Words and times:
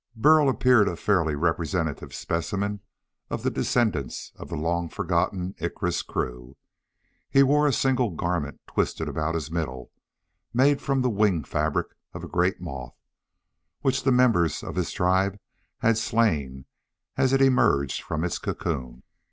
Burl 0.15 0.49
appeared 0.49 0.87
a 0.87 0.95
fairly 0.95 1.35
representative 1.35 2.11
specimen 2.11 2.79
of 3.29 3.43
the 3.43 3.51
descendants 3.51 4.31
of 4.35 4.49
the 4.49 4.55
long 4.57 4.89
forgotten 4.89 5.53
Icarus 5.59 6.01
crew. 6.01 6.57
He 7.29 7.43
wore 7.43 7.67
a 7.67 7.71
single 7.71 8.09
garment 8.09 8.61
twisted 8.65 9.07
about 9.07 9.35
his 9.35 9.51
middle, 9.51 9.91
made 10.55 10.81
from 10.81 11.03
the 11.03 11.09
wing 11.11 11.43
fabric 11.43 11.89
of 12.15 12.23
a 12.23 12.27
great 12.27 12.59
moth 12.59 12.95
which 13.81 14.01
the 14.01 14.11
members 14.11 14.63
of 14.63 14.75
his 14.75 14.89
tribe 14.91 15.37
had 15.81 15.99
slain 15.99 16.65
as 17.15 17.31
it 17.31 17.39
emerged 17.43 18.01
from 18.01 18.23
its 18.23 18.39
cocoon. 18.39 19.03